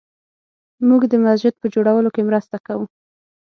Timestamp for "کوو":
2.65-2.85